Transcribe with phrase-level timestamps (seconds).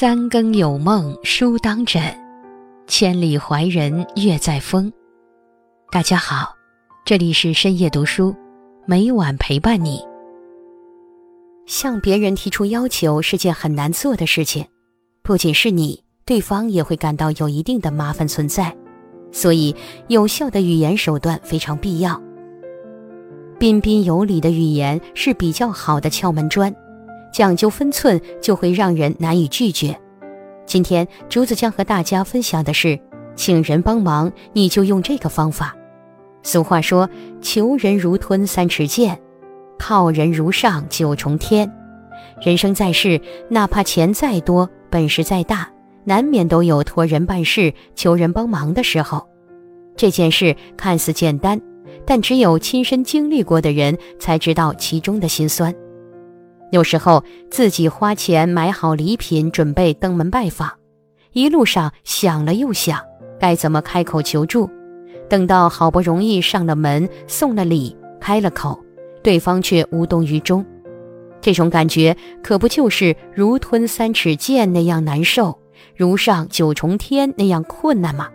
[0.00, 2.00] 三更有梦书当枕，
[2.86, 4.92] 千里怀人月在风。
[5.90, 6.54] 大家好，
[7.04, 8.32] 这里是深夜读书，
[8.86, 10.00] 每晚陪伴你。
[11.66, 14.64] 向别人提出要求是件很难做的事情，
[15.24, 18.72] 不仅是你，对方也会感到有一定的麻烦存在，
[19.32, 19.74] 所以
[20.06, 22.22] 有效的语言手段非常必要。
[23.58, 26.72] 彬彬有礼的语言是比较好的敲门砖。
[27.32, 29.98] 讲究分寸，就会让人难以拒绝。
[30.66, 32.98] 今天竹子将和大家分享的是，
[33.34, 35.74] 请人帮忙，你就用这个方法。
[36.42, 37.08] 俗话说
[37.40, 39.18] ：“求人如吞三尺剑，
[39.78, 41.70] 靠人如上九重天。”
[42.40, 45.68] 人生在世，哪怕钱再多，本事再大，
[46.04, 49.26] 难免都有托人办事、求人帮忙的时候。
[49.96, 51.60] 这件事看似简单，
[52.06, 55.74] 但只有亲身经历过的人才知道其中的辛酸。
[56.70, 60.70] 有时候自己花钱买好礼品，准备登门拜访，
[61.32, 63.00] 一路上想了又想，
[63.40, 64.68] 该怎么开口求助？
[65.28, 68.78] 等到好不容易上了门，送了礼，开了口，
[69.22, 70.64] 对方却无动于衷。
[71.40, 75.58] 这种感觉可不就是如吞三尺剑那样难受，
[75.96, 78.28] 如上九重天那样困难吗？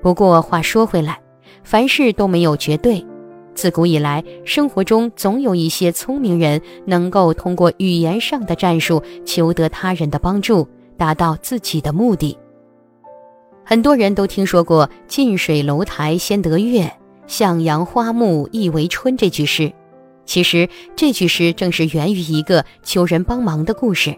[0.00, 1.20] 不过话说回来，
[1.64, 3.04] 凡事都没有绝对。
[3.56, 12.36] 自古以来，生活中总有一些聪明人能够通过语言上的战术求得他人的帮助，达到自己的目的。
[13.64, 16.92] 很多人都听说过“近水楼台先得月，
[17.26, 19.72] 向阳花木易为春”这句诗。
[20.26, 24.14] 其实，这句诗正是源于一个求人帮忙的故事。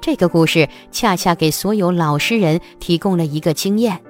[0.00, 4.00] 这个故事恰恰给所有老实人提供了一个经验：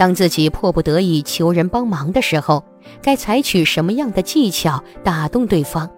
[0.00, 2.64] 当自己迫不得已求人帮忙的时候。
[3.02, 5.90] 该采取什么样的技巧打动对方？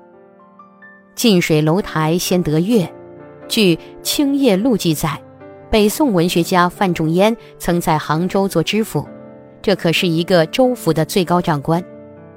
[1.14, 2.92] 近水楼台先得月。
[3.46, 5.20] 据《青叶录》记载，
[5.70, 9.06] 北宋文学家范仲淹曾在杭州做知府，
[9.62, 11.82] 这可是一个州府的最高长官，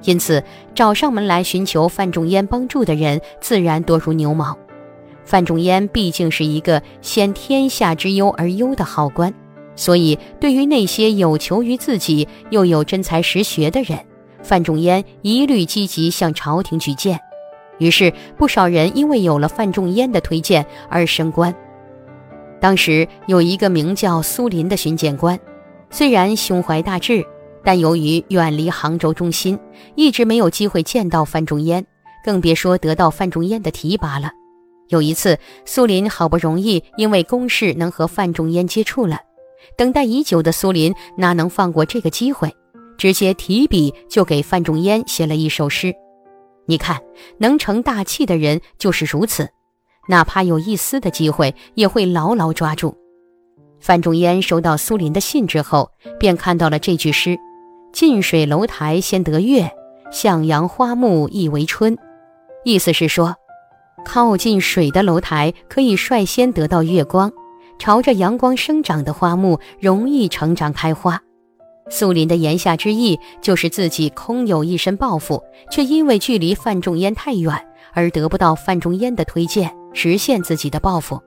[0.04, 0.44] 因此
[0.76, 4.56] 找上门来寻求范仲淹帮助的人自然多如牛毛。
[5.26, 9.34] 范仲淹毕竟是一个先天下之忧而忧的好官，
[9.76, 14.00] 所以对于那些有求于自己又有真才实学的人，
[14.42, 17.20] 范仲淹一律积极向朝廷举荐，
[17.78, 21.54] 于是不少人因为有了范仲淹的推荐而升官。
[22.62, 25.40] 当时有一个名叫苏林的巡检官，
[25.90, 27.24] 虽然胸怀大志，
[27.64, 29.60] 但由于远离杭州中心，
[29.96, 31.86] 一直没有机会见到范仲淹，
[32.24, 34.32] 更别说得到范仲淹的提拔了。
[34.90, 39.20] 有一次，苏林好不容易因为公事能和范仲淹接触了，
[39.78, 42.54] 等待已久的苏林哪能放过这个机会？
[42.98, 45.94] 直接提笔就给范仲淹写了一首诗。
[46.66, 47.02] 你看，
[47.38, 49.50] 能成大器的人就是如此，
[50.08, 52.96] 哪怕有一丝的机会，也会牢牢抓住。
[53.82, 57.38] 范仲淹收到苏林的信之后，便看到了这句诗
[57.92, 59.70] ：“近水楼台先得月，
[60.12, 61.98] 向阳花木易为春。”
[62.64, 63.36] 意思是说，
[64.06, 67.32] 靠近水的楼台可以率先得到月光，
[67.78, 71.22] 朝着阳光生长的花木容易成长开花。
[71.90, 77.54] 苏林的言下之意就是自己空有一身抱负，却因为距离范仲淹太远
[77.94, 81.22] 而得不到范仲淹的推荐，实现自己的抱负。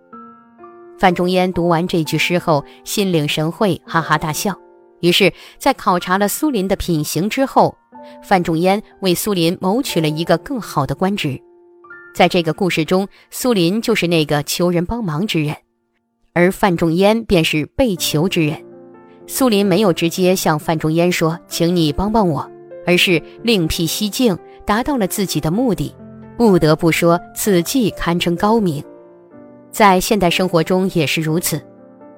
[0.99, 4.59] 范仲淹读完这句诗后，心领神会，哈哈大笑。
[5.01, 7.77] 于是，在考察了苏林的品行之后，
[8.21, 11.41] 范仲淹为苏林谋取了一个更好的官职。
[12.17, 15.55] 在这个故事中，苏林就是那个求人帮忙之人，
[16.39, 18.57] 而范仲淹便是被求之人。
[19.27, 22.49] 苏林没有直接向范仲淹说：“请你帮帮我”，
[22.87, 25.93] 而是另辟蹊径，达到了自己的目的。
[26.37, 28.81] 不得不说，此计堪称高明。
[29.73, 31.61] 在现代生活中也是如此，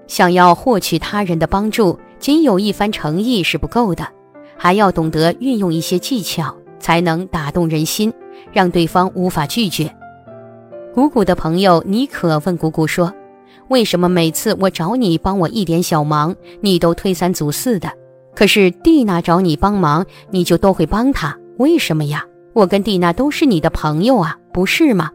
[0.06, 4.06] 想要获取他人的帮助，仅有一番诚意是不够的，
[4.54, 8.12] 还要懂得运用一些技巧，才能打动人心，
[8.52, 9.90] 让对方无法拒绝。
[10.92, 13.10] 谷谷的朋友妮可问谷谷说。
[13.70, 17.88] 为什么每次我找你帮我一点小忙，你都推三阻四的？
[18.34, 22.26] 可是蒂娜找你帮忙，你就都会帮她，为什么呀？
[22.52, 25.12] 我跟蒂娜都是你的朋友啊，不是吗？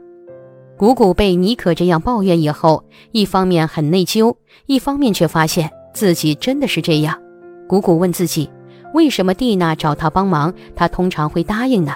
[0.78, 4.34] 谷谷被妮可这样抱怨以后，一方面很内疚，
[4.68, 7.20] 一方面却发现自己真的是这样。
[7.68, 8.50] 谷谷问自己，
[8.94, 11.94] 为什么蒂娜找他帮忙，他通常会答应呢？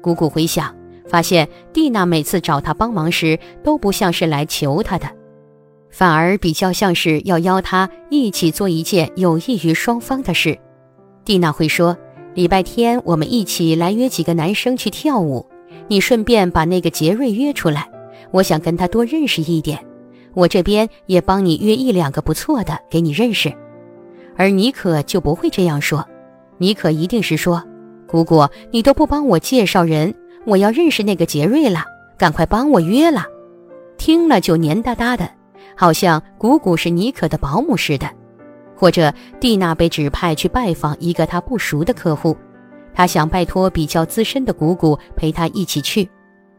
[0.00, 0.74] 谷谷回想，
[1.06, 5.06] 发现蒂娜每次找他帮忙时，都不像是来求他的。
[5.90, 10.58] 反而比较像是要邀他一起做一件有益于双方的事。
[11.24, 11.96] 蒂娜会说
[12.34, 15.46] ：“礼拜天我们一起来约几个男生去跳舞，
[15.88, 17.90] 你顺便把那个杰瑞约出来，
[18.30, 19.78] 我想跟他多认识一点。
[20.32, 23.52] 我这边也帮你约一两个不错的给你认识。
[24.36, 26.06] 而妮可就不会这样说，
[26.58, 27.62] 妮可一定是说
[28.06, 30.14] ：“姑姑，你都不帮我介绍人，
[30.46, 31.84] 我要认识那个杰瑞了，
[32.16, 33.26] 赶快帮我约了。”
[33.98, 35.28] 听了就黏哒哒的，
[35.76, 38.08] 好像姑姑是妮可的保姆似的。
[38.76, 42.36] 或者蒂娜被指派去拜访一个她不熟的客户，
[42.94, 46.08] 她想拜托比较资深的姑姑陪她一起去，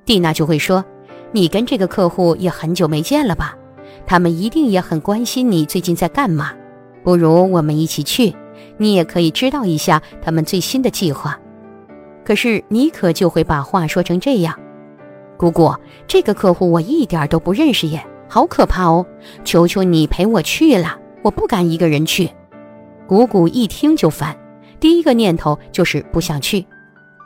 [0.05, 0.85] 蒂娜就会说
[1.33, 3.55] ：“你跟这个客户也很久没见了吧？
[4.05, 6.53] 他们一定也很关心你最近在干嘛。
[7.03, 8.35] 不如我们一起去，
[8.77, 11.39] 你也可以知道一下他们最新的计划。”
[12.23, 14.57] 可是妮可就会把话说成这样
[15.37, 15.73] ：“姑姑，
[16.05, 19.05] 这个客户我一点都不认识耶，好可怕哦！
[19.43, 22.29] 求求你陪我去了。”我不敢一个人去，
[23.05, 24.35] 谷谷一听就烦，
[24.79, 26.65] 第一个念头就是不想去。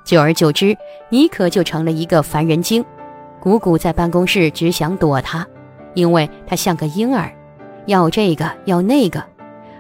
[0.04, 0.76] 久而久之，
[1.10, 2.84] 妮可就成了一个烦人精。
[3.40, 5.48] 谷谷在办公室只想躲他，
[5.94, 7.32] 因为他像个婴儿，
[7.86, 9.24] 要这个要那个，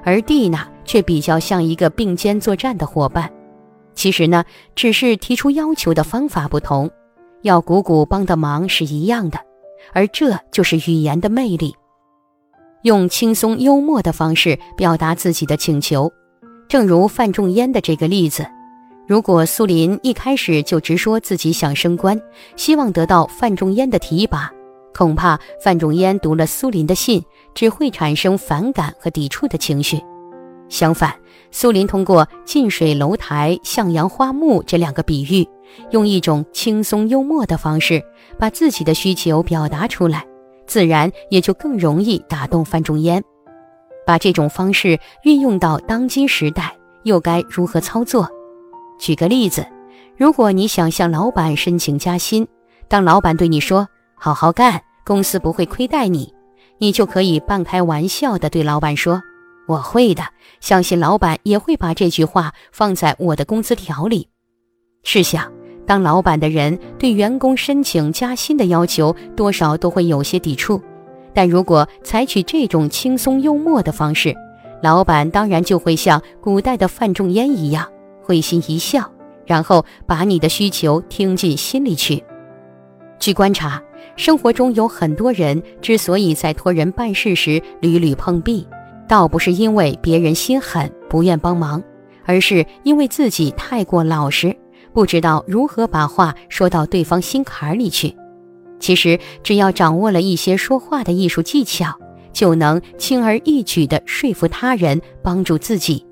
[0.03, 3.29] 而蒂娜却比较像一个并肩作战的伙伴。
[3.95, 4.45] 其实呢，
[4.75, 6.89] 只是提出要求的方法不同，
[7.41, 9.39] 要谷谷帮的忙是一样的，
[9.93, 11.73] 而这就是语言的魅力。
[12.83, 16.11] 用轻松幽默的方式表达自己的请求，
[16.67, 18.45] 正如范仲淹的这个例子。
[19.07, 22.19] 如果苏林一开始就直说自己想升官，
[22.55, 24.51] 希望得到范仲淹的提拔，
[24.93, 27.23] 恐怕范仲淹读了苏林的信，
[27.53, 30.01] 只会产生反感和抵触的情绪。
[30.69, 31.13] 相反，
[31.51, 35.47] 苏林通过近水楼台、向阳花木这两个比喻，
[35.91, 38.03] 用一种轻松幽默的方式，
[38.37, 40.25] 把自己的需求表达出来。
[40.67, 43.23] 自然也就更容易打动范仲淹。
[44.05, 48.27] 把这种方式运用到当今时代，又该如何操作？
[48.99, 49.65] 举个例子，
[50.17, 52.47] 如果你想向老板申请加薪，
[52.87, 56.33] 当老板对你说“好好干，公司不会亏待你”，
[56.79, 59.21] 你就可以半开玩笑地对老板说
[59.67, 60.23] ：“我会的，
[60.59, 64.29] 相信老板也会把这句话放在我的工资条里。”
[65.03, 65.51] 试想。
[65.87, 70.81] 当老板的人对员工申请加薪的要求，多少都会有些抵触。
[71.31, 74.35] 但如果采取这种轻松幽默的方式，
[74.81, 77.87] 老板当然就会像古代的范仲淹一样，
[78.23, 79.07] 会心一笑，
[79.45, 82.23] 然后把你的需求听进心里去。
[83.19, 83.79] 据观察，
[84.15, 88.67] 生活中有很多人之所以在托人办事时屡屡碰壁，
[89.07, 91.83] 倒不是因为别人心狠不愿帮忙，
[92.25, 94.55] 而是因为自己太过老实。
[94.93, 98.15] 不知道如何把话说到对方心坎里去。
[98.79, 101.93] 其实，只要掌握了一些说话的艺术技巧，
[102.31, 106.05] 就能轻而易举地说服他人，帮助自己。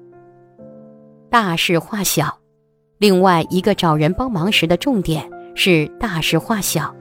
[1.30, 2.38] 大事化小。
[3.00, 6.96] 另外一个找人帮忙时的重点是大事化小，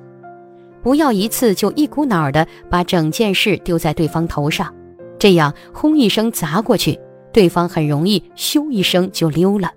[0.82, 4.74] 不要一次就一股脑儿的把整件事丢在对方头上，
[5.22, 6.98] 这样轰一声砸过去，
[7.32, 9.70] 对方很容易咻一声就溜了。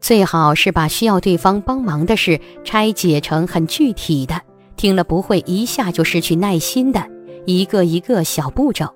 [0.00, 4.40] 最好是把需要对方帮忙的事拆解成很具体的，
[4.76, 7.04] 听了不会一下就失去耐心的
[7.44, 8.86] 一个一个小步骤，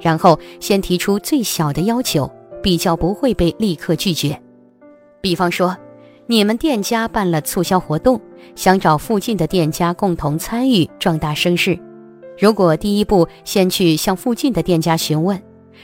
[0.00, 2.30] 然后先提出最小的要求，
[2.62, 4.40] 比较不会被立刻拒绝。
[5.20, 5.76] 比方说，
[6.28, 8.20] 你们店家办了促销活动，
[8.54, 11.76] 想找附近的店家共同参与，壮大声势。
[12.42, 15.40] 如果第一步先去向附近的店家询问，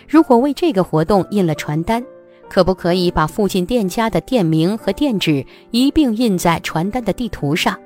[0.08, 2.04] 如果为这个活动印了传单。
[2.50, 7.78] 可不可以把附近店家的店名和店址一并印在传单的地图上？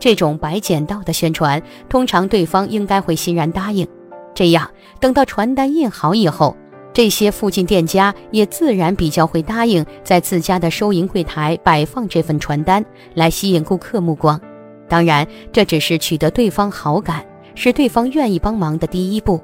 [0.00, 3.86] 这种白捡到的宣传，通常对方应该会欣然答应。
[4.34, 4.68] 这样，
[4.98, 6.56] 等到传单印好以后，
[6.92, 14.40] 这些附近店家也自然比较会答应在自家的收银柜台摆放这份传单，来吸引顾客目光。
[14.88, 17.24] 当然，这只是取得对方好感，
[17.58, 19.40] 是对方愿意帮忙的第一步。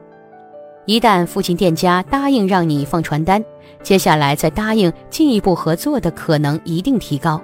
[0.87, 3.44] 一旦附近店家答应让你放传单，
[3.83, 7.42] 接下来再答应进一步合作的可能一定提高。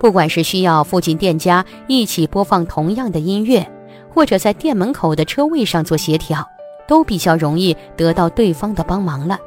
[0.00, 3.64] 不管是需要附近店家一起播放同样的音乐，
[4.12, 6.44] 或者在店门口的车位上做协调，
[6.88, 9.38] 都比较容易得到对方的帮忙了。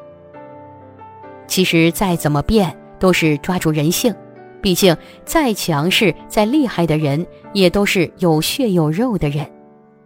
[1.47, 4.15] 其实再怎么变，都是抓住人性。
[4.61, 4.95] 毕竟
[5.25, 9.45] 再强势、再厉害的人，也都是有血有肉的人。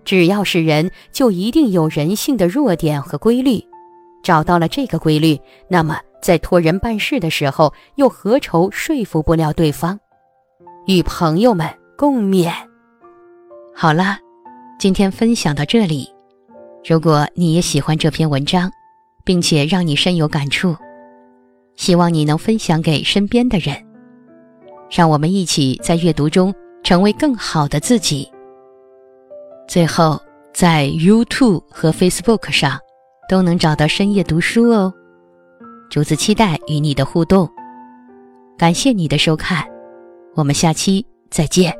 [0.09, 3.63] 只要是人，就一定有人性的弱点和规律。
[4.23, 9.99] 找到了这个规律，那么在托人办事的时候，又何愁说服不了对方？
[10.87, 12.51] 与朋友们共勉。
[13.75, 14.17] 好了，
[14.79, 16.11] 今天分享到这里。
[16.83, 18.67] 如果你也喜欢这篇文章，
[19.23, 20.75] 并且让你深有感触，
[21.75, 23.77] 希望你能分享给身边的人，
[24.89, 26.51] 让我们一起在阅读中
[26.83, 28.27] 成为更好的自己。
[29.69, 30.19] 最后。
[30.51, 32.77] 在 YouTube 和 Facebook 上
[33.29, 34.93] 都能找到深夜读书哦。
[35.89, 37.49] 竹子期待与你的互动，
[38.57, 39.65] 感谢你的收看，
[40.35, 41.73] 我们下期再见。